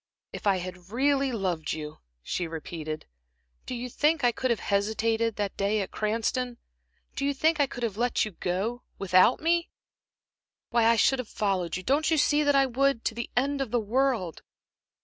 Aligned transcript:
"If 0.33 0.47
I 0.47 0.57
had 0.57 0.89
really 0.89 1.31
loved 1.31 1.73
you," 1.73 1.99
she 2.23 2.47
repeated 2.47 3.05
"do 3.67 3.75
you 3.75 3.87
think 3.87 4.23
I 4.23 4.31
could 4.31 4.49
have 4.49 4.59
hesitated 4.61 5.35
that 5.35 5.55
day 5.57 5.79
at 5.81 5.91
Cranston? 5.91 6.57
Do 7.15 7.23
you 7.23 7.35
think 7.35 7.59
I 7.59 7.67
could 7.67 7.83
have 7.83 7.97
let 7.97 8.25
you 8.25 8.31
go 8.31 8.81
without 8.97 9.39
me? 9.41 9.69
Why, 10.71 10.85
I 10.85 10.95
should 10.95 11.19
have 11.19 11.29
followed 11.29 11.77
you 11.77 11.83
don't 11.83 12.09
you 12.09 12.17
see 12.17 12.41
that 12.41 12.55
I 12.55 12.65
would? 12.65 13.05
to 13.05 13.13
the 13.13 13.29
end 13.37 13.61
of 13.61 13.69
the 13.69 13.79
world." 13.79 14.41